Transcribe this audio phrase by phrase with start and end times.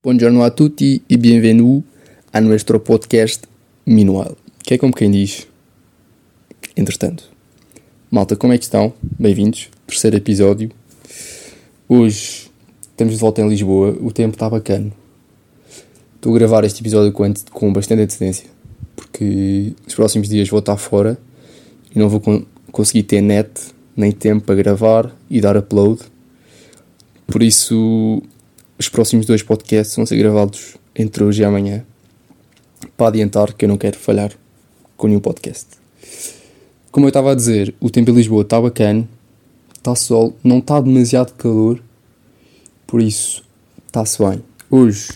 [0.00, 1.82] Buongiorno a tutti e bienvenue
[2.32, 3.42] a nuestro podcast
[3.84, 4.36] Minual.
[4.62, 5.48] Que é como quem diz.
[6.76, 7.24] Entretanto.
[8.08, 8.92] Malta, como é que estão?
[9.18, 9.68] Bem-vindos.
[9.88, 10.70] Terceiro episódio.
[11.88, 12.48] Hoje
[12.80, 13.90] estamos de volta em Lisboa.
[14.00, 14.92] O tempo está bacana.
[16.14, 18.48] Estou a gravar este episódio com, com bastante antecedência.
[18.94, 21.18] Porque nos próximos dias vou estar fora
[21.92, 23.50] e não vou con conseguir ter net
[23.96, 26.02] nem tempo para gravar e dar upload.
[27.26, 28.22] Por isso,
[28.78, 31.84] os próximos dois podcasts vão ser gravados entre hoje e amanhã.
[32.96, 34.32] Para adiantar que eu não quero falhar
[34.96, 35.66] com nenhum podcast.
[36.92, 39.08] Como eu estava a dizer, o tempo em Lisboa está bacana,
[39.76, 41.82] está sol, não está demasiado calor,
[42.86, 43.44] por isso
[43.86, 44.42] está-se bem.
[44.70, 45.08] Hoje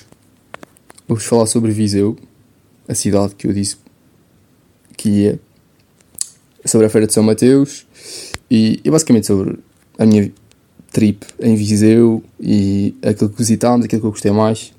[1.06, 2.16] vou-vos falar sobre Viseu,
[2.88, 3.76] a cidade que eu disse
[4.96, 5.40] que ia,
[6.64, 7.86] sobre a Feira de São Mateus
[8.50, 9.58] e, e basicamente sobre
[9.98, 10.32] a minha
[10.92, 14.72] trip em Viseu e aquilo que visitámos, aquilo que eu gostei mais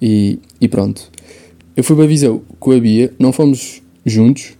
[0.00, 1.10] e, e pronto.
[1.76, 4.56] Eu fui para Viseu com a Bia, não fomos juntos,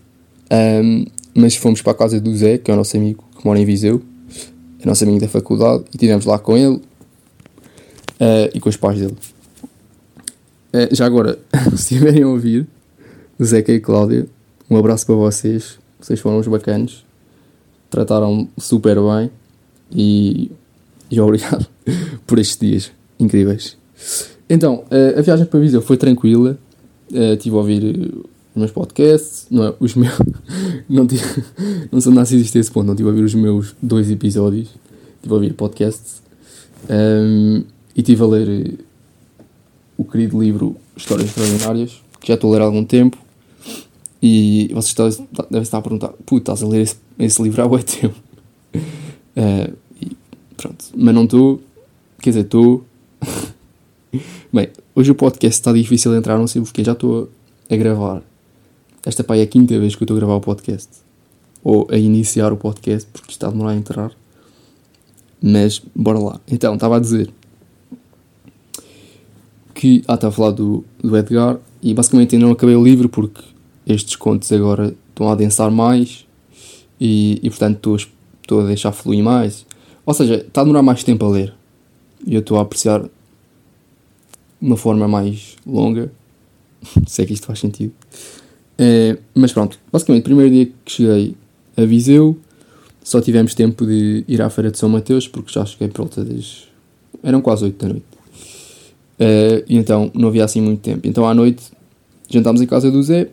[0.52, 3.58] um, mas fomos para a casa do Zé, que é o nosso amigo que mora
[3.58, 4.02] em Viseu,
[4.80, 6.82] é nosso amigo da faculdade, e estivemos lá com ele uh,
[8.54, 9.16] e com os pais dele.
[10.72, 11.38] Uh, já agora,
[11.70, 12.66] se estiverem a ouvir,
[13.42, 14.26] Zeca e Cláudia,
[14.70, 17.04] um abraço para vocês, vocês foram uns bacanos,
[17.90, 19.30] trataram super bem
[19.92, 20.50] e,
[21.10, 21.66] e obrigado
[22.26, 23.76] por estes dias incríveis.
[24.48, 24.84] Então,
[25.16, 26.58] a viagem para Viseu foi tranquila.
[27.10, 29.74] Estive a ouvir os meus podcasts, não é?
[29.80, 30.14] Os meus.
[30.88, 31.22] Não, tive,
[31.92, 34.68] não sou narcisista a esse ponto, não estive a ouvir os meus dois episódios.
[35.16, 36.22] Estive a ouvir podcasts.
[36.88, 38.78] Um, e estive a ler
[39.96, 43.18] o querido livro Histórias Extraordinárias, que já estou a ler há algum tempo.
[44.22, 44.94] E vocês
[45.50, 48.16] devem estar a perguntar: puta, estás a ler esse, esse livro há muito tempo.
[49.36, 49.76] Uh,
[50.56, 51.60] pronto, mas não estou,
[52.20, 52.84] quer dizer, estou.
[54.52, 57.30] Bem, hoje o podcast está difícil de entrar, não sei porque já estou
[57.70, 58.22] a gravar.
[59.04, 60.88] Esta pá é a quinta vez que eu estou a gravar o podcast.
[61.62, 64.12] Ou a iniciar o podcast, porque está a demorar a entrar.
[65.40, 66.40] Mas, bora lá.
[66.48, 67.30] Então, estava a dizer
[69.74, 70.02] que.
[70.08, 71.58] Ah, estava a falar do, do Edgar.
[71.82, 73.40] E basicamente ainda não acabei o livro porque
[73.86, 76.26] estes contos agora estão a adensar mais.
[77.00, 77.96] E, e portanto estou,
[78.48, 79.66] estou a deixar fluir mais.
[80.06, 81.54] Ou seja, está a demorar mais tempo a ler.
[82.26, 83.10] E eu estou a apreciar de
[84.60, 86.10] uma forma mais longa.
[87.06, 87.92] Se é que isto faz sentido.
[88.78, 91.36] É, mas pronto, basicamente, primeiro dia que cheguei
[91.76, 92.38] a Viseu,
[93.02, 96.24] só tivemos tempo de ir à Feira de São Mateus, porque já cheguei por volta
[96.24, 96.68] das.
[97.22, 98.06] eram quase 8 da noite.
[99.18, 101.06] É, e então não havia assim muito tempo.
[101.06, 101.64] Então à noite
[102.28, 103.28] jantámos em casa do Zé,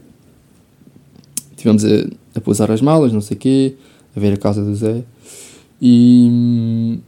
[1.55, 3.75] tivemos a, a pousar as malas, não sei o quê,
[4.15, 5.03] a ver a casa do Zé.
[5.81, 6.99] E,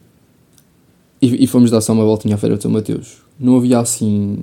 [1.22, 3.20] e, e, fomos dar só uma voltinha à Feira de São Mateus.
[3.40, 4.40] Não havia assim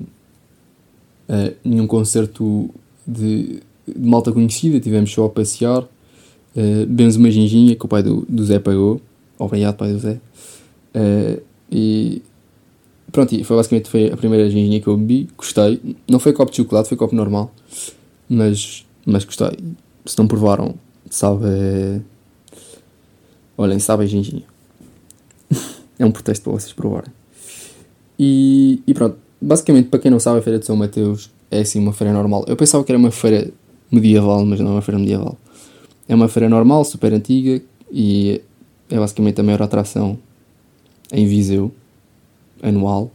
[1.29, 2.71] uh, nenhum concerto
[3.07, 5.83] de, de, malta conhecida, tivemos só a passear.
[6.57, 9.01] Uh, bebemos uma ginginha que o pai do, do Zé pagou.
[9.39, 10.21] Obrigado, pai do Zé.
[10.95, 12.23] Uh, e
[13.13, 15.29] pronto, foi basicamente foi a primeira ginginha que eu bebi.
[15.37, 15.81] Gostei.
[16.09, 17.53] Não foi copo de chocolate, foi copo normal.
[18.29, 19.51] Mas, mas gostei.
[20.07, 20.75] Se não provaram,
[21.11, 21.45] sabe.
[23.57, 24.43] Olhem, sabe a ginginha.
[25.99, 27.13] é um protesto para vocês provarem.
[28.19, 31.79] E, e pronto, basicamente, para quem não sabe, a Feira de São Mateus é assim
[31.79, 32.45] uma feira normal.
[32.49, 33.51] Eu pensava que era uma feira
[33.91, 35.37] medieval, mas não é uma feira medieval.
[36.09, 37.63] É uma feira normal, super antiga
[37.93, 38.43] e
[38.91, 40.19] é basicamente a maior atração
[41.13, 41.73] em Viseu,
[42.63, 43.11] anual.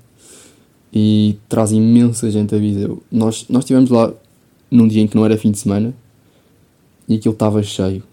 [0.91, 3.03] E traz imensa gente a Viseu.
[3.11, 4.11] Nós, nós estivemos lá
[4.71, 5.93] num dia em que não era fim de semana
[7.07, 8.03] e aquilo estava cheio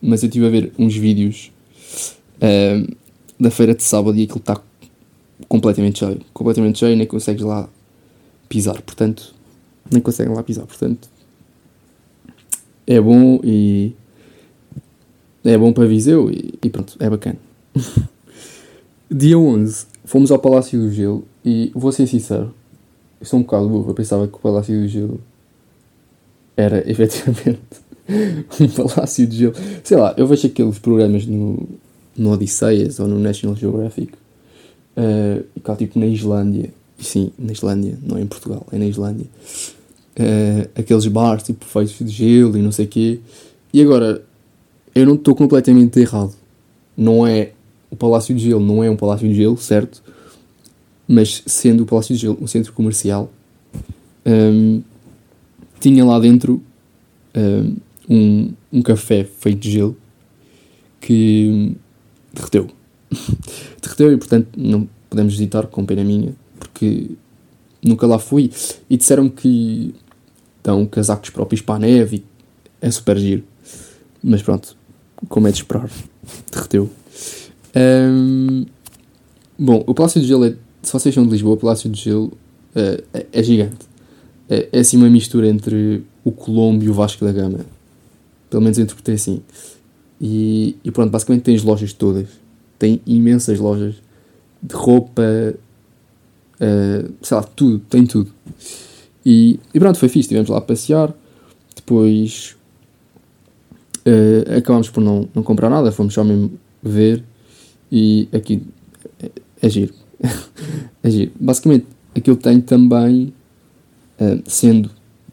[0.00, 1.52] mas eu estive a ver uns vídeos
[2.36, 2.96] uh,
[3.38, 4.60] da feira de sábado e aquilo está
[5.48, 6.20] completamente cheio.
[6.32, 7.68] Completamente cheio, nem consegues lá
[8.48, 9.34] pisar, portanto,
[9.90, 11.08] nem conseguem lá pisar, portanto,
[12.86, 13.92] é bom e
[15.44, 17.38] é bom para Viseu e, e pronto, é bacana.
[19.10, 22.54] Dia 11, fomos ao Palácio do Gelo e vou ser sincero,
[23.20, 25.20] eu sou um bocado burro, eu pensava que o Palácio do Gelo
[26.56, 27.60] era efetivamente
[28.60, 29.54] um palácio de gelo.
[29.84, 31.68] Sei lá, eu vejo aqueles programas no,
[32.16, 34.12] no Odisseias ou no National Geographic
[34.96, 36.72] uh, cá tipo na Islândia.
[36.98, 39.26] Sim, na Islândia, não é em Portugal, é na Islândia.
[40.18, 43.20] Uh, aqueles bares tipo feitos de gelo e não sei o quê.
[43.72, 44.22] E agora,
[44.94, 46.34] eu não estou completamente errado.
[46.96, 47.52] Não é.
[47.90, 50.02] O Palácio de Gelo não é um Palácio de Gelo, certo?
[51.08, 53.32] Mas sendo o Palácio de Gelo um centro comercial,
[54.24, 54.80] um, ehm,
[55.80, 56.62] tinha lá dentro
[57.34, 57.76] um, ehm,
[58.10, 59.96] um, um café feito de gelo
[61.00, 61.76] que
[62.34, 62.68] derreteu.
[63.80, 67.12] derreteu e, portanto, não podemos visitar com pena minha, porque
[67.82, 68.50] nunca lá fui.
[68.88, 69.94] E disseram que
[70.62, 72.24] dão casacos próprios para a neve e
[72.80, 73.44] é super giro.
[74.22, 74.76] Mas pronto,
[75.28, 75.88] como é de esperar,
[76.50, 76.90] derreteu.
[77.74, 78.66] Um,
[79.58, 82.26] bom, o Palácio de Gelo é, se vocês são de Lisboa, o Palácio de Gelo
[82.74, 83.88] uh, é, é, gigante.
[84.48, 87.60] É, é assim uma mistura entre o Colombo e o Vasco da Gama.
[88.50, 89.40] Pelo menos eu interpretei assim.
[90.20, 92.28] E, e pronto, basicamente tem as lojas todas.
[92.78, 93.94] Tem imensas lojas
[94.60, 98.30] de roupa, uh, sei lá, tudo, tem tudo.
[99.24, 101.14] E, e pronto, foi fixe, estivemos lá a passear.
[101.74, 102.56] Depois
[104.06, 107.24] uh, acabámos por não, não comprar nada, fomos só mesmo ver.
[107.90, 108.62] E aqui
[109.22, 109.30] é,
[109.62, 109.94] é giro.
[111.02, 111.32] é giro.
[111.40, 113.32] Basicamente, aquilo tem também,
[114.20, 114.90] uh, sendo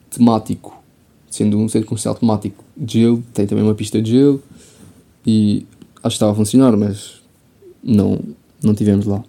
[0.10, 0.82] temático,
[1.30, 4.44] sendo um centro comercial temático gelo, tem também uma pista de gelo.
[5.26, 5.66] E
[5.98, 7.22] acho que estava a funcionar, mas
[7.84, 8.20] não,
[8.64, 9.24] não tivemos lá.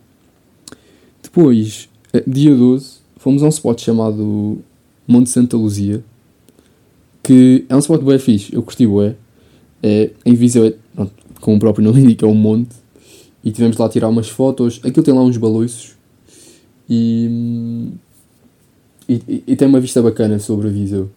[1.22, 4.58] Depois, eh, dia 12, fomos a um spot chamado
[5.06, 6.02] Monte Santa Luzia,
[7.22, 9.14] que é um spot bem fixe, eu curti bué.
[9.82, 12.74] É, em Viseu, é, pronto, como o próprio nome indica, é um monte.
[13.44, 14.80] E tivemos lá a tirar umas fotos.
[14.82, 15.96] Aquilo tem lá uns baloiços.
[16.88, 17.90] E,
[19.08, 21.10] e, e, tem uma vista bacana sobre a Viseu.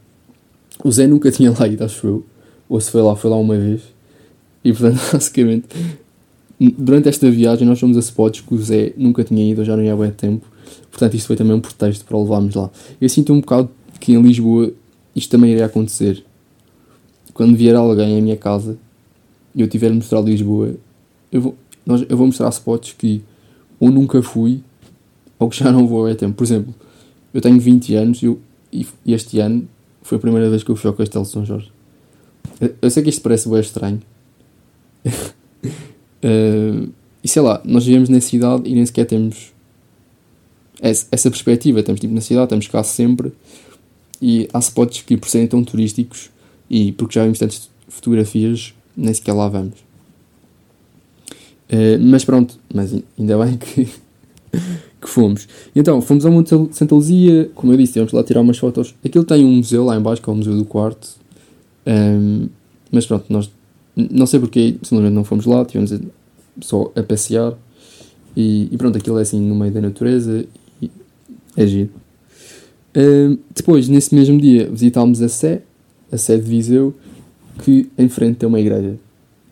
[0.84, 2.26] O Zé nunca tinha lá ido, acho eu.
[2.70, 3.82] Ou se foi lá, foi lá uma vez.
[4.64, 5.68] E portanto, basicamente,
[6.78, 9.84] durante esta viagem nós fomos a spots que o Zé nunca tinha ido, já não
[9.84, 10.46] ia há bem tempo.
[10.90, 12.70] Portanto, isto foi também um pretexto para o levarmos lá.
[13.00, 13.70] Eu sinto um bocado
[14.00, 14.72] que em Lisboa
[15.16, 16.24] isto também iria acontecer.
[17.34, 18.78] Quando vier alguém à minha casa
[19.56, 20.76] e eu tiver de mostrar Lisboa,
[21.32, 23.22] eu vou, nós, eu vou mostrar spots que
[23.80, 24.62] ou nunca fui
[25.40, 26.36] ou que já não vou há tempo.
[26.36, 26.74] Por exemplo,
[27.34, 28.40] eu tenho 20 anos eu,
[28.72, 29.68] e este ano
[30.02, 31.72] foi a primeira vez que eu fui ao Castelo de São Jorge.
[32.82, 34.02] Eu, sei que isto parece bem estranho.
[36.24, 36.92] Uh,
[37.24, 39.52] e sei lá, nós vivemos na cidade e nem sequer temos
[40.82, 41.80] essa perspectiva.
[41.80, 43.32] Estamos tipo na cidade, estamos cá sempre
[44.22, 46.30] e há spots que por serem tão turísticos
[46.70, 49.80] e porque já vimos tantas fotografias, nem sequer lá vamos.
[51.72, 53.88] Uh, mas pronto, mas ainda bem que,
[55.02, 55.48] que fomos.
[55.76, 58.94] E então, fomos ao Monte Santa Luzia, como eu disse, tivemos lá tirar umas fotos.
[59.04, 61.10] Aquilo tem um museu lá embaixo, que é o Museu do Quarto.
[61.88, 62.48] Um,
[62.92, 63.50] mas pronto, nós
[63.96, 65.92] não sei porque, simplesmente não fomos lá, tivemos
[66.62, 67.58] só a passear
[68.36, 70.46] e, e, pronto, aquilo é assim no meio da natureza
[70.82, 70.90] e
[71.58, 71.90] é giro.
[72.96, 75.62] Uh, depois, nesse mesmo dia, visitámos a Sé,
[76.12, 76.94] a Sé de Viseu,
[77.64, 78.98] que em frente tem uma igreja,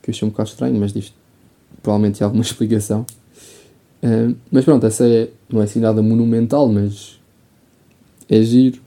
[0.01, 1.13] que eu achei um bocado estranho, mas disto
[1.81, 3.05] provavelmente há alguma explicação.
[4.03, 7.19] Uh, mas pronto, essa é, não é assim nada monumental, mas
[8.29, 8.81] é giro,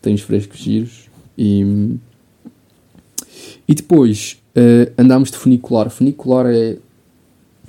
[0.00, 1.96] tem os frescos giros e,
[3.66, 5.90] e depois Uh, andámos de funicular.
[5.90, 6.78] Funicular é,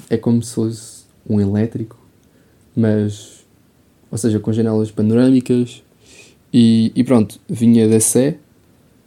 [0.09, 1.99] é como se fosse um elétrico,
[2.73, 3.45] mas,
[4.09, 5.83] ou seja, com janelas panorâmicas.
[6.53, 8.37] E, e pronto, vinha da Sé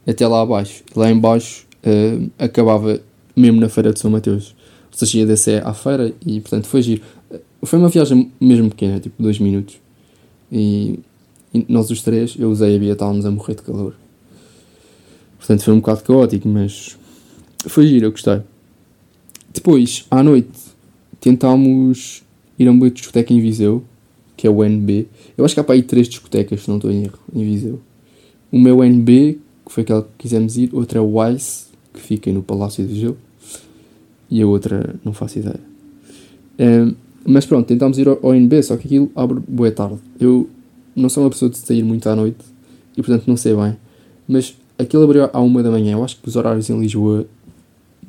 [0.05, 0.83] até lá abaixo.
[0.95, 3.01] Lá embaixo uh, acabava
[3.35, 4.55] mesmo na Feira de São Mateus.
[4.91, 7.01] Ou seja, ia da Sé à feira e, portanto, foi giro.
[7.63, 9.79] Foi uma viagem mesmo pequena, tipo dois minutos.
[10.51, 10.99] E,
[11.53, 13.95] e nós os três, eu usei a Bia, estávamos a morrer de calor.
[15.37, 16.97] Portanto, foi um bocado caótico, mas
[17.67, 18.41] foi giro, eu gostei.
[19.53, 20.49] Depois, à noite,
[21.19, 22.23] tentámos
[22.57, 23.83] ir a uma discoteca em Viseu,
[24.35, 25.07] que é o NB.
[25.37, 27.79] Eu acho que há para aí três discotecas, se não estou em erro, em Viseu.
[28.51, 30.69] Uma é o NB, que foi aquela que quisemos ir.
[30.73, 33.17] Outra é o Ice, que fica no Palácio de Viseu.
[34.29, 35.59] E a outra, não faço ideia.
[36.59, 39.97] Um, mas pronto, tentámos ir ao, NB, só que aquilo abre boa tarde.
[40.19, 40.49] Eu
[40.95, 42.43] não sou uma pessoa de sair muito à noite
[42.97, 43.77] e portanto não sei bem.
[44.27, 45.93] Mas aquilo abriu à uma da manhã.
[45.93, 47.25] Eu acho que os horários em Lisboa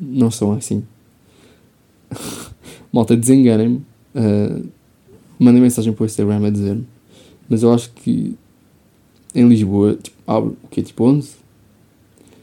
[0.01, 0.83] não são assim.
[2.93, 3.83] Malta, desenganem-me.
[4.15, 4.67] Uh,
[5.39, 6.87] mandem mensagem para o Instagram a dizer-me.
[7.49, 8.35] Mas eu acho que
[9.35, 10.83] em Lisboa tipo, abre o quê?
[10.83, 11.37] Tipo 11?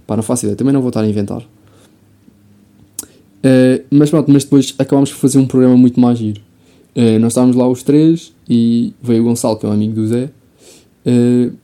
[0.05, 0.55] Pá, não faço ideia.
[0.55, 1.41] Também não vou estar a inventar.
[3.41, 6.41] Uh, mas pronto, mas depois acabámos por fazer um programa muito mais giro.
[6.99, 10.05] Uh, nós estávamos lá os três e veio o Gonçalo, que é um amigo do
[10.05, 10.29] Zé.
[11.05, 11.55] Uh,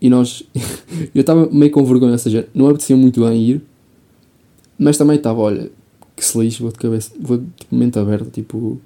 [0.00, 0.42] e nós.
[1.14, 3.62] eu estava meio com vergonha, ou seja, não apetecia muito bem ir.
[4.76, 5.70] Mas também estava, olha,
[6.16, 8.80] que se lixe, vou de cabeça, vou de mente aberta, tipo,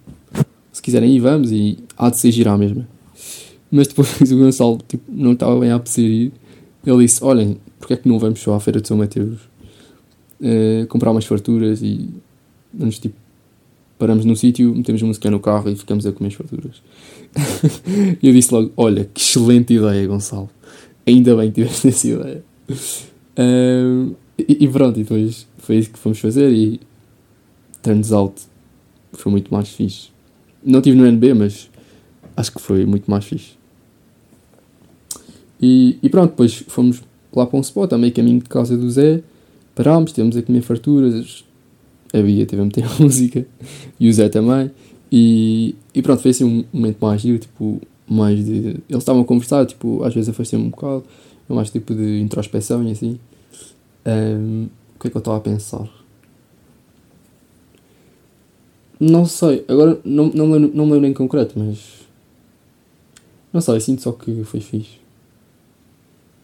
[0.70, 2.86] se quiserem ir, vamos, e há de ser girar mesmo.
[3.70, 6.32] Mas depois o Gonçalo, tipo, não estava bem a apetecer ir,
[6.84, 9.38] ele disse, olhem, porque é que não vamos só à Feira de São Mateus
[10.40, 12.10] uh, comprar umas farturas e
[12.74, 13.16] vamos, tipo,
[13.98, 16.82] paramos no sítio, metemos música no carro e ficamos a comer as farturas.
[18.22, 20.50] e eu disse logo, olha, que excelente ideia, Gonçalo.
[21.06, 22.44] Ainda bem que tiveste essa ideia.
[24.38, 26.80] E, e pronto, e depois foi isso que fomos fazer e
[27.82, 28.42] turns out
[29.12, 30.08] foi muito mais fixe.
[30.62, 31.70] Não tive no NB, mas
[32.36, 33.56] acho que foi muito mais fixe.
[35.60, 37.02] E, e pronto, depois fomos
[37.34, 39.22] lá para um spot, a meio caminho de casa do Zé,
[39.74, 41.44] parámos, tivemos a comer farturas,
[42.18, 43.46] a Bia teve a meter música,
[43.98, 44.70] e o Zé também,
[45.10, 48.76] e, e pronto, foi assim um momento mais giro, tipo, mais de...
[48.88, 51.04] Eles estavam a conversar, tipo, às vezes afastei-me um bocado,
[51.48, 53.18] mais tipo de introspeção e assim.
[54.04, 55.88] Um, o que é que eu estava a pensar?
[58.98, 62.06] Não sei, agora não, não, não, não lembro em concreto, mas.
[63.52, 64.98] Não sei, sinto só que foi fixe.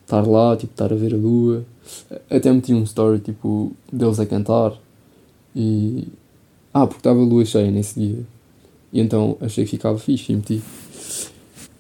[0.02, 1.64] Estar lá, tipo, estar a ver a lua.
[2.28, 4.78] Até meti um story, tipo, deles a cantar.
[5.54, 6.08] E.
[6.72, 8.20] Ah, porque estava lua cheia nesse dia.
[8.92, 10.62] E então achei que ficava fixe e meti.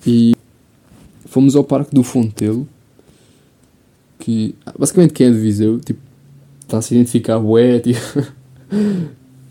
[0.06, 0.34] E.
[1.26, 2.68] Fomos ao Parque do Fontelo.
[4.18, 4.54] Que.
[4.78, 6.00] Basicamente, quem é de Viseu, tipo,
[6.60, 7.98] está a se identificar, bué, tipo.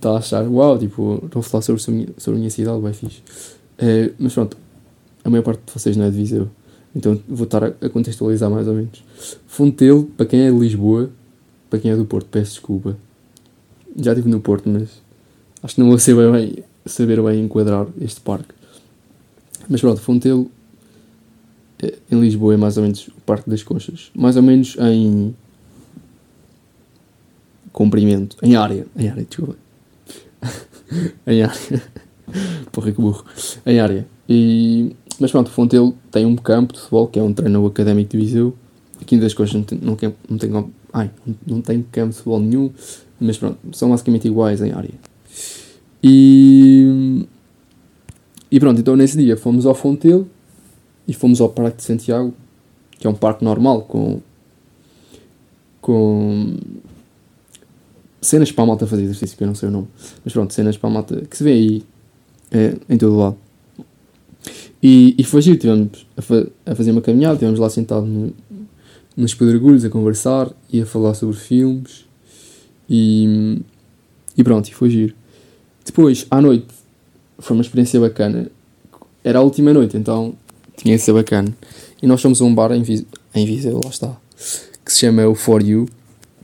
[0.01, 1.81] está a achar, uau, tipo, estou a falar sobre,
[2.17, 3.21] sobre a minha cidade, bem fixe.
[3.77, 4.57] É, mas pronto,
[5.23, 6.49] a maior parte de vocês não é de Viseu,
[6.95, 9.03] então vou estar a contextualizar mais ou menos.
[9.45, 11.11] Fontelo, para quem é de Lisboa,
[11.69, 12.97] para quem é do Porto, peço desculpa.
[13.98, 14.89] Já estive no Porto, mas
[15.63, 18.53] acho que não vou saber bem, saber bem enquadrar este parque.
[19.69, 20.50] Mas pronto, Fontelo,
[21.81, 24.12] é, em Lisboa, é mais ou menos o Parque das Conchas.
[24.13, 25.36] Mais ou menos em
[27.71, 29.55] comprimento, em área, em área, desculpa.
[31.25, 31.83] em área.
[32.71, 33.25] Porra, que burro.
[33.65, 34.07] Em área.
[34.27, 38.17] E, mas pronto, Fontelo tem um campo de futebol, que é um treino académico de
[38.17, 38.55] Viseu.
[39.01, 39.98] Aqui das coisas não tem, não,
[40.29, 41.10] não, tem, ai,
[41.45, 42.71] não tem campo de futebol nenhum,
[43.21, 44.89] mas pronto, são basicamente iguais em área.
[46.03, 47.25] E,
[48.49, 50.27] e pronto, então nesse dia fomos ao Fontelo
[51.07, 52.33] e fomos ao Parque de Santiago,
[52.97, 54.19] que é um parque normal, com,
[55.79, 56.57] com
[58.19, 59.87] cenas para a malta fazer exercício, que eu não sei o nome,
[60.25, 61.83] mas pronto, cenas para a malta que se vê aí
[62.51, 63.37] é, em todo o lado.
[64.81, 68.33] E, e foi giro, estivemos a, fa a, fazer uma caminhada, estivemos lá sentados no,
[69.15, 72.09] nos pedregulhos a conversar e a falar sobre filmes
[72.89, 73.61] e,
[74.38, 75.15] e pronto, e foi giro.
[75.85, 76.67] Depois, à noite,
[77.39, 78.50] foi uma experiência bacana.
[79.23, 80.33] Era a última noite, então
[80.75, 81.55] tinha de ser bacana.
[82.01, 84.15] E nós fomos a um bar em, Vis em Viseu, lá está,
[84.83, 85.88] que se chama o For You,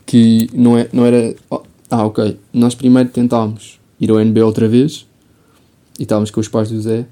[0.06, 1.36] que não, é, não era.
[1.50, 2.38] Oh, ah, ok.
[2.54, 5.08] Nós primeiro tentámos ir ao NB outra vez
[6.00, 7.06] e estávamos com os pais do Zé,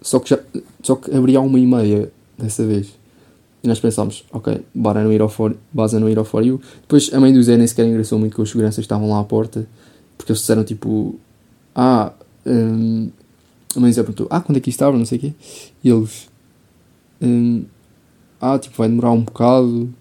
[0.00, 0.38] só que, já,
[0.82, 2.88] só que abria uma e meia dessa vez.
[3.66, 6.60] E nós pensámos, ok, bora não ir ao for, base não ir ao For You.
[6.82, 9.18] Depois a mãe do Zé nem sequer engraçou muito com os seguranças que estavam lá
[9.18, 9.68] à porta,
[10.16, 11.18] porque eles disseram tipo,
[11.74, 12.12] ah,
[12.46, 13.10] um,
[13.74, 15.32] a mãe do Zé perguntou, ah, quando é que estava, não sei o quê.
[15.82, 16.28] E eles,
[17.20, 17.64] um,
[18.40, 19.92] ah, tipo, vai demorar um bocado,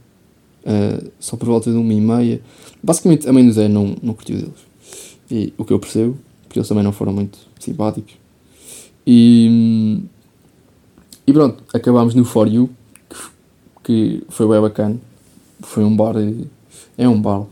[0.61, 2.41] uh, só por volta de uma e meia.
[2.83, 4.59] Basicamente, a mãe do Zé não, não curtiu deles.
[5.31, 8.13] E o que eu percebo, porque eles também não foram muito simpáticos.
[9.07, 10.03] E,
[11.25, 12.69] e pronto, acabámos no For You,
[13.85, 14.97] que, foi bem bacana.
[15.61, 16.15] Foi um bar,
[16.97, 17.45] é um bar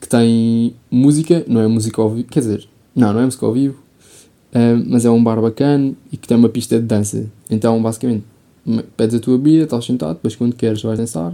[0.00, 3.52] que tem música, não é música ao vivo, quer dizer, não, não é música ao
[3.52, 3.78] vivo,
[4.52, 7.26] uh, mas é um bar bacana e que tem uma pista de dança.
[7.48, 8.24] Então, basicamente,
[8.96, 11.32] pedes a tua bebida, estás sentado, depois quando queres vais dançar,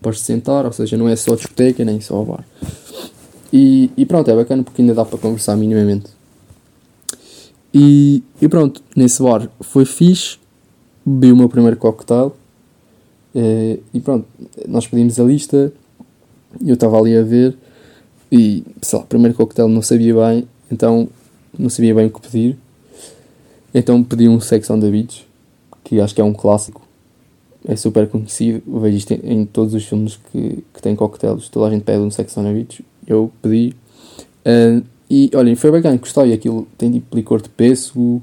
[0.00, 2.44] podes sentar, ou seja, não é só discoteca nem só bar.
[3.52, 6.10] E, e pronto, é bacana porque ainda dá para conversar minimamente.
[7.72, 10.38] E, e pronto, nesse bar foi fixe,
[11.04, 12.32] bebi o meu primeiro cocktail
[13.34, 14.26] e, e pronto,
[14.66, 15.72] nós pedimos a lista
[16.60, 17.56] e eu estava ali a ver
[18.30, 21.08] e, sei lá, primeiro cocktail não sabia bem, então
[21.58, 22.58] não sabia bem o que pedir.
[23.72, 25.26] Então pedi um Sex on the Beach,
[25.84, 26.82] que acho que é um clássico
[27.66, 31.66] é super conhecido, vejo isto em, em, todos os filmes que, que têm coquetéis, toda
[31.66, 33.74] a gente pede um Sex on the Beach, eu pedi.
[34.46, 38.22] Uh, e olhem, foi bacana, gostei, aquilo tem tipo licor de pêssego,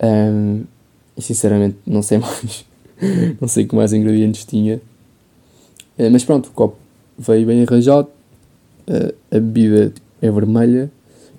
[0.00, 0.62] um,
[1.16, 2.64] e sinceramente não sei mais,
[3.40, 4.76] não sei que mais ingredientes tinha.
[5.98, 6.76] Uh, mas pronto, o copo
[7.18, 8.08] veio bem arranjado,
[8.88, 10.90] uh, a bebida é vermelha,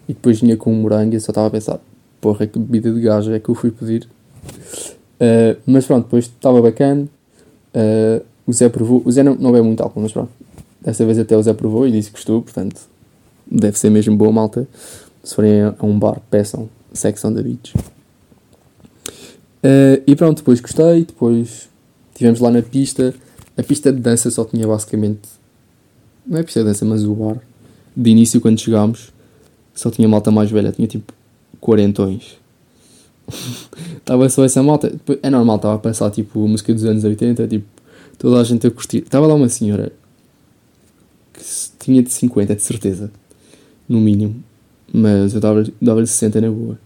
[0.08, 1.80] e depois vinha com um morango e só estava a pensar,
[2.22, 4.08] porra, que bebida de gajo é que eu fui pedir.
[5.18, 7.08] Uh, mas pronto, depois estava bacana.
[7.74, 9.02] Uh, o Zé provou.
[9.04, 10.32] O Zé não, não bebe muito álcool, mas pronto.
[10.82, 12.82] Desta vez até o Zé provou e disse que gostou, portanto
[13.50, 14.68] deve ser mesmo boa malta.
[15.24, 16.70] Se forem a, um bar, peçam
[17.26, 17.74] on the Beach.
[19.64, 21.06] Uh, e pronto, depois gostei.
[21.06, 21.70] Depois
[22.12, 23.14] estivemos lá na pista.
[23.58, 25.28] A pista de dança só tinha basicamente.
[26.26, 27.38] Não é pista de dança, mas o bar.
[27.96, 29.12] De início, quando chegámos,
[29.74, 30.72] só tinha malta mais velha.
[30.72, 31.14] Tinha tipo
[31.60, 32.38] quarentões
[33.98, 34.94] Estava só essa malta.
[35.22, 37.66] É normal, estava a pensar tipo música dos anos 80, tipo,
[38.18, 39.00] toda a gente a curtir.
[39.00, 39.92] Estava lá uma senhora
[41.34, 41.42] que
[41.80, 43.12] tinha de 50, de certeza,
[43.88, 44.44] no mínimo,
[44.92, 46.80] mas eu dava-lhe 60 na boa.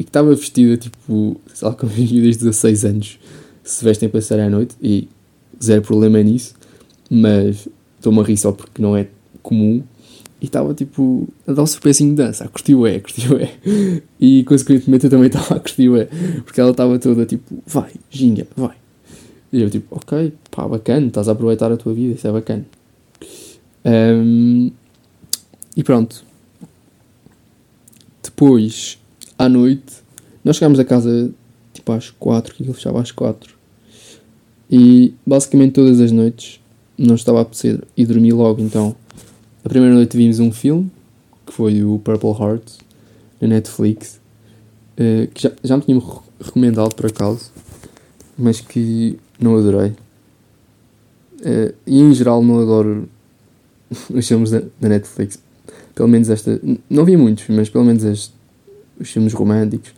[0.00, 3.18] E que estava vestida tipo, sei lá, como desde 16 anos,
[3.62, 5.06] se vestem para sair à noite e
[5.62, 6.54] zero problema nisso,
[7.10, 9.08] mas estou-me a rir só porque não é
[9.42, 9.82] comum.
[10.40, 13.30] E estava tipo a dar um surpresinho de dança, a curtir o é, a curtir
[13.30, 13.52] o é.
[14.18, 16.06] E consequentemente eu também estava a curtir o é,
[16.46, 18.76] porque ela estava toda tipo, vai, ginga, vai.
[19.52, 22.64] E eu tipo, ok, pá, bacana, estás a aproveitar a tua vida, isso é bacana.
[23.84, 24.70] Um,
[25.76, 26.24] e pronto.
[28.22, 28.99] Depois,
[29.40, 29.94] à noite,
[30.44, 31.30] nós chegámos a casa
[31.72, 33.54] tipo às 4, que ele fechava às 4.
[34.70, 36.60] E basicamente todas as noites
[36.98, 38.60] não estava a apetecer e dormi logo.
[38.60, 38.94] Então,
[39.64, 40.90] a primeira noite vimos um filme
[41.46, 42.64] que foi o Purple Heart
[43.40, 44.20] na Netflix,
[44.98, 47.50] uh, que já, já me tinham recomendado por acaso,
[48.36, 49.94] mas que não adorei.
[51.40, 53.08] Uh, e em geral não adoro
[54.12, 55.38] os filmes da, Netflix.
[55.94, 56.60] Pelo menos esta.
[56.90, 58.34] Não vi muitos, mas pelo menos este,
[59.00, 59.92] os filmes românticos.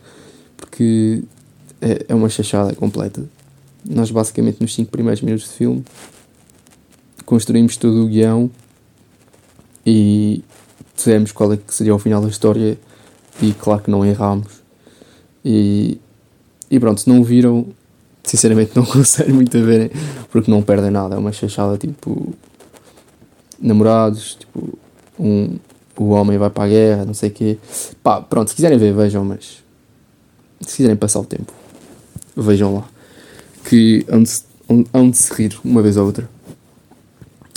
[0.57, 1.23] Porque
[1.81, 3.23] é, é uma chachada completa.
[3.85, 5.83] Nós, basicamente, nos 5 primeiros minutos de filme,
[7.25, 8.49] construímos todo o guião
[9.85, 10.43] e
[10.95, 12.77] dissemos qual é que seria o final da história.
[13.41, 14.63] E claro que não errámos.
[15.43, 15.99] E,
[16.71, 17.67] e pronto, se não viram,
[18.23, 19.91] sinceramente não aconselho muito a verem,
[20.31, 21.15] porque não perdem nada.
[21.15, 22.33] É uma chachada tipo.
[23.59, 24.77] Namorados, tipo.
[25.19, 25.57] Um,
[25.97, 27.57] o homem vai para a guerra, não sei o quê.
[28.01, 29.63] Pá, pronto, se quiserem ver, vejam, mas.
[30.61, 31.51] Se quiserem passar o tempo,
[32.35, 32.89] vejam lá.
[33.65, 36.29] Que hão de, de se rir uma vez ou outra.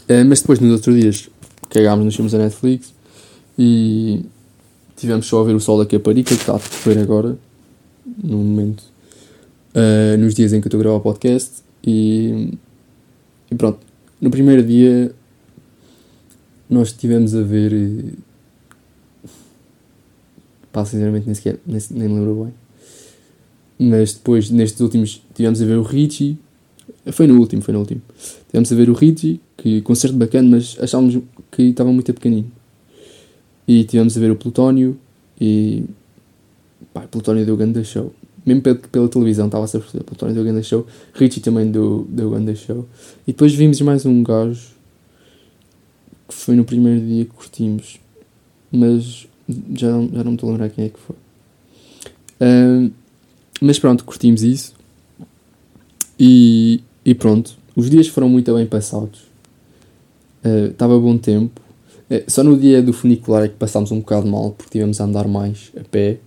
[0.08, 1.28] Uh, mas depois, nos outros dias,
[1.70, 2.92] cagámos nos filmes da Netflix
[3.58, 4.24] e
[4.96, 7.38] tivemos só a ver o Sol da Caparica, que está a decorrer agora,
[8.22, 8.96] no momento
[9.76, 11.62] uh, nos dias em que eu estou a gravar o podcast.
[11.84, 12.54] E,
[13.50, 13.78] e, pronto,
[14.20, 15.12] no primeiro dia
[16.68, 18.14] nós estivemos a ver.
[20.76, 23.88] Pá, sinceramente nem sequer, nem, nem me lembro bem.
[23.88, 26.36] Mas depois, nestes últimos, tivemos a ver o Richie.
[27.12, 28.02] Foi no último, foi no último.
[28.50, 31.18] Tivemos a ver o Richie, que concerto bacana, mas achámos
[31.50, 32.52] que estava muito pequenino.
[33.66, 34.98] E tivemos a ver o Plutónio
[35.40, 35.84] e.
[36.92, 38.12] Pá, Plutónio deu grande show
[38.44, 42.06] mesmo pela, pela televisão, estava a ser o Tony deu grande show, Richie também deu,
[42.08, 42.86] deu grande show.
[43.26, 44.76] E depois vimos mais um gajo
[46.28, 47.98] que foi no primeiro dia que curtimos,
[48.70, 49.26] mas
[49.74, 51.16] já, já não me estou a lembrar quem é que foi.
[52.40, 52.92] Uh,
[53.60, 54.74] mas pronto, curtimos isso
[56.18, 59.20] e, e pronto, os dias foram muito bem passados.
[60.44, 61.60] Uh, estava bom tempo.
[62.10, 65.04] Uh, só no dia do funicular é que passámos um bocado mal porque tivemos a
[65.04, 66.18] andar mais a pé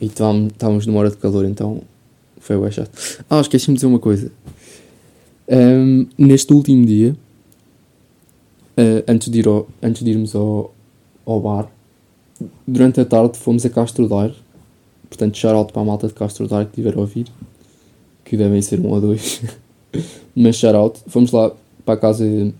[0.00, 1.82] e estávamos numa hora de calor, então
[2.40, 2.90] foi o chato.
[3.30, 4.32] Ah, esqueci-me de dizer uma coisa.
[5.48, 7.16] Um, neste último dia,
[8.76, 10.74] uh, antes, de ir ao, antes de irmos ao,
[11.24, 11.70] ao bar,
[12.66, 14.34] durante a tarde fomos a Castro Daire.
[15.08, 17.26] Portanto, shout para a malta de Castro Daire que tiver a ouvir,
[18.24, 19.42] que devem ser um ou dois.
[20.34, 21.52] Mas shout fomos lá
[21.84, 22.54] para a casa de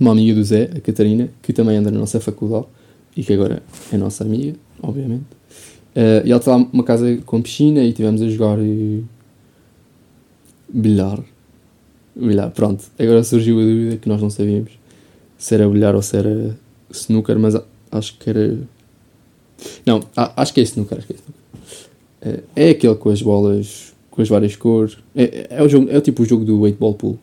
[0.00, 2.66] uma amiga do Zé, a Catarina, que também anda na nossa faculdade
[3.16, 5.24] e que agora é nossa amiga, obviamente.
[5.94, 9.04] Uh, e ela estava uma casa com piscina e tivemos a jogar uh,
[10.68, 11.20] bilhar.
[12.14, 12.84] Bilhar, pronto.
[12.98, 14.72] Agora surgiu a dúvida que nós não sabíamos
[15.38, 16.56] se era bilhar ou se era
[16.90, 17.56] snooker, mas
[17.90, 18.58] acho que era.
[19.84, 20.98] Não, acho que é snooker.
[20.98, 22.40] Acho que é, snooker.
[22.40, 24.96] Uh, é aquele com as bolas com as várias cores.
[25.14, 27.18] É, é, o, jogo, é o tipo o jogo do 8 ball pool.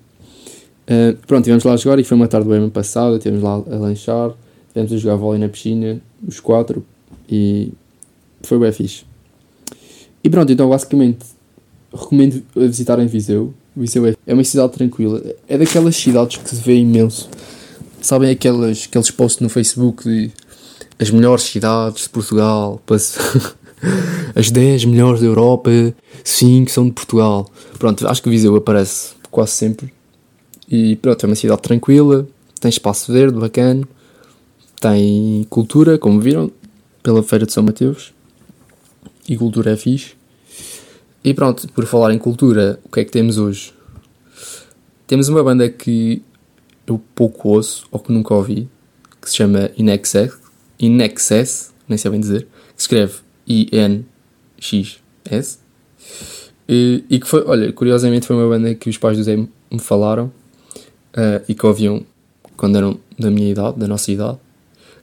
[0.86, 3.18] Uh, pronto, tivemos lá a jogar e foi uma tarde bem passada.
[3.18, 4.32] Tivemos lá a lanchar,
[4.72, 6.86] tivemos a jogar vôlei na piscina, os quatro,
[7.28, 7.74] e
[8.44, 9.04] foi bem fixe.
[10.24, 11.26] E pronto, então basicamente
[11.92, 13.54] recomendo visitarem Viseu.
[13.76, 15.22] Viseu é, é uma cidade tranquila.
[15.48, 17.28] É daquelas cidades que se vê imenso.
[18.00, 20.32] Sabem aquelas, aqueles posts no Facebook de
[21.00, 22.82] as melhores cidades de Portugal,
[24.36, 25.72] as 10 melhores da Europa,
[26.24, 27.50] 5 são de Portugal.
[27.78, 29.94] Pronto, acho que Viseu aparece quase sempre.
[30.70, 32.28] E pronto, é uma cidade tranquila,
[32.60, 33.88] tem espaço verde, bacana,
[34.80, 36.52] tem cultura, como viram,
[37.02, 38.14] pela Feira de São Mateus
[39.28, 40.14] e cultura é fixe.
[41.24, 43.74] E pronto, por falar em cultura, o que é que temos hoje?
[45.08, 46.22] Temos uma banda que
[46.86, 48.68] eu pouco ouço, ou que nunca ouvi,
[49.22, 50.34] que se chama Inexcess,
[50.86, 53.14] Inexcess nem sei bem dizer, que escreve
[53.48, 54.10] I-N-X-S.
[56.68, 59.48] E, e, que foi, olha, curiosamente foi uma banda que os pais do Zé me
[59.80, 60.28] falaram
[61.16, 62.06] uh, e que ouviam
[62.56, 64.38] quando eram da minha idade, da nossa idade.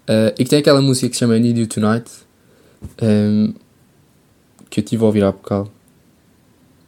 [0.08, 2.10] Uh, e que tem aquela música que se chama Need You Tonight.
[3.02, 3.52] Um,
[4.70, 5.70] que eu tive a ouvir há bocado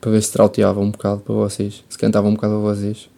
[0.01, 3.11] para ver se trauteava um bocado para vocês, se cantava um bocado a vocês,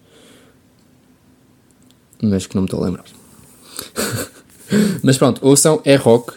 [2.20, 3.04] mas que não me estou a lembrar.
[5.02, 6.32] mas pronto, ouçam, é rock.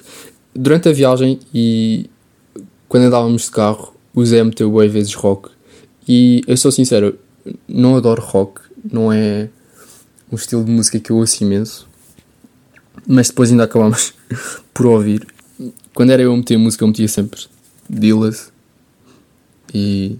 [0.53, 2.09] Durante a viagem e
[2.87, 5.49] quando andávamos de carro, o Zé meteu boas vezes rock
[6.07, 7.19] E eu sou sincero,
[7.67, 9.49] não adoro rock, não é
[10.31, 11.87] um estilo de música que eu ouço imenso,
[13.07, 14.13] mas depois ainda acabámos
[14.73, 15.25] por ouvir.
[15.93, 17.41] Quando era eu a meter música, eu metia sempre
[17.89, 18.51] Dillas
[19.73, 20.17] e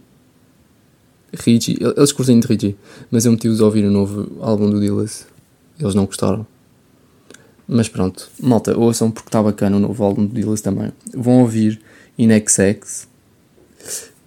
[1.34, 1.77] Richie.
[1.95, 2.77] Eles curtem de Richie,
[3.12, 5.27] mas eu meti-os a ouvir o novo álbum do Dillas.
[5.80, 6.45] Eles não gostaram.
[7.67, 10.91] Mas pronto, malta, ouçam porque está bacana o novo álbum do Dillas também.
[11.13, 11.80] Vão ouvir
[12.17, 13.08] In XX.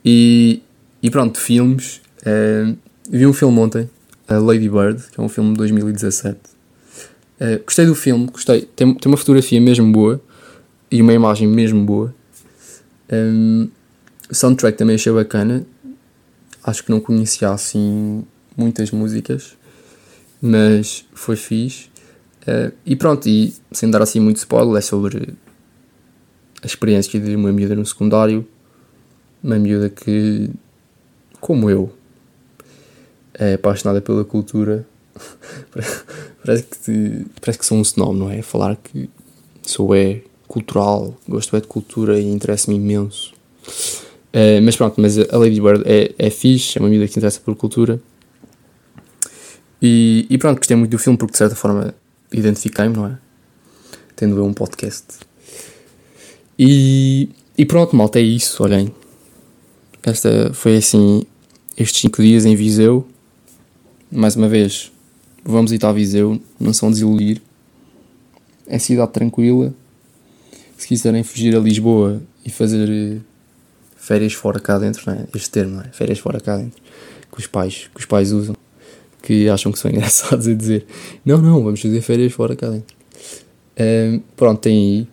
[0.04, 0.62] E,
[1.02, 2.00] e pronto, filmes.
[2.20, 2.76] Uh,
[3.10, 3.88] vi um filme ontem,
[4.28, 6.36] a Lady Bird, que é um filme de 2017.
[6.36, 6.38] Uh,
[7.40, 8.62] eh, gostei do filme, gostei.
[8.76, 10.20] Tem, tem uma fotografia mesmo boa
[10.90, 12.14] e uma imagem mesmo boa.
[13.10, 13.68] Um,
[14.30, 15.66] o soundtrack também achei bacana.
[16.62, 18.24] Acho que não conhecia assim
[18.56, 19.56] muitas músicas,
[20.40, 21.89] mas foi fixe.
[22.42, 25.34] Uh, e pronto, e sem dar assim muito spoiler, é sobre
[26.62, 28.46] a experiência de uma miúda no secundário.
[29.42, 30.50] Uma miúda que,
[31.40, 31.92] como eu,
[33.34, 34.86] é apaixonada pela cultura.
[36.44, 38.42] parece, que, parece que sou um snob, não é?
[38.42, 39.08] Falar que
[39.62, 43.32] sou é cultural, gosto é de cultura e interessa-me imenso.
[44.32, 47.40] Uh, mas pronto, mas a Lady Bird é, é fixe, é uma miúda que interessa
[47.40, 48.00] por cultura.
[49.80, 51.94] E, e pronto, gostei muito do filme porque de certa forma
[52.32, 53.18] identifiquei-me, não é?
[54.16, 55.04] Tendo eu um podcast.
[56.58, 58.92] E, e pronto, malta, é isso, olhem.
[60.02, 61.24] Esta foi assim,
[61.76, 63.06] estes 5 dias em Viseu.
[64.10, 64.90] Mais uma vez,
[65.44, 67.40] vamos ir a Viseu, não são desiludir.
[68.66, 69.74] É cidade tranquila.
[70.76, 73.20] Se quiserem fugir a Lisboa e fazer eh,
[73.96, 75.26] férias fora cá dentro, não é?
[75.34, 75.88] Este termo, não é?
[75.88, 76.80] Férias fora cá dentro.
[77.30, 78.56] Que os pais, que os pais usam.
[79.22, 80.86] Que acham que são engraçados a dizer
[81.24, 82.96] não, não, vamos fazer férias fora cá dentro.
[83.78, 85.08] Um, pronto, tem aí.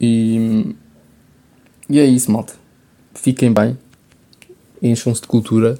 [0.00, 0.74] E,
[1.88, 2.54] e é isso, malta.
[3.14, 3.78] Fiquem bem.
[4.82, 5.78] Encham-se de cultura.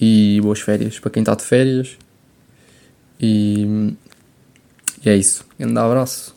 [0.00, 1.96] E boas férias para quem está de férias.
[3.20, 3.94] E,
[5.04, 5.44] e é isso.
[5.58, 6.34] Um abraço.